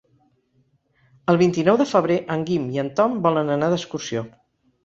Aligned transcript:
El 1.33 1.37
vint-i-nou 1.41 1.77
de 1.83 1.87
febrer 1.91 2.17
en 2.37 2.47
Guim 2.49 2.67
i 2.77 2.81
en 2.85 2.91
Tom 3.01 3.23
volen 3.29 3.55
anar 3.59 3.73
d'excursió. 3.75 4.29